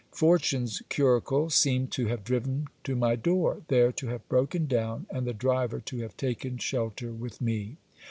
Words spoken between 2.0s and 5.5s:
have driven to my door, there to have broken down, and the